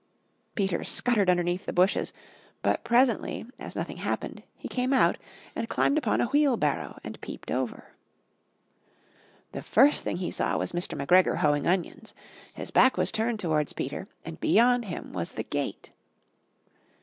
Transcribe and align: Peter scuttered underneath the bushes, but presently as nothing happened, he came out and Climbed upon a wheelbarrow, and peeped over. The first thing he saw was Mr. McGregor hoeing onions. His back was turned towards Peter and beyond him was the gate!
Peter 0.55 0.83
scuttered 0.83 1.29
underneath 1.29 1.67
the 1.67 1.71
bushes, 1.71 2.11
but 2.63 2.83
presently 2.83 3.45
as 3.59 3.75
nothing 3.75 3.97
happened, 3.97 4.41
he 4.57 4.67
came 4.67 4.93
out 4.93 5.15
and 5.55 5.69
Climbed 5.69 5.95
upon 5.95 6.19
a 6.19 6.25
wheelbarrow, 6.25 6.97
and 7.03 7.21
peeped 7.21 7.51
over. 7.51 7.93
The 9.51 9.61
first 9.61 10.03
thing 10.03 10.17
he 10.17 10.31
saw 10.31 10.57
was 10.57 10.71
Mr. 10.71 10.99
McGregor 10.99 11.37
hoeing 11.37 11.67
onions. 11.67 12.15
His 12.51 12.71
back 12.71 12.97
was 12.97 13.11
turned 13.11 13.39
towards 13.39 13.73
Peter 13.73 14.07
and 14.25 14.39
beyond 14.41 14.85
him 14.85 15.13
was 15.13 15.33
the 15.33 15.43
gate! 15.43 15.91